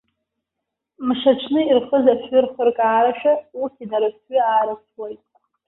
Мшаҽны 1.07 1.61
ирхыз 1.65 2.05
афҩы 2.13 2.39
рхыркаарашәа, 2.45 3.33
урҭ 3.61 3.75
инарыфҩы-аарыфҩуеит. 3.83 5.21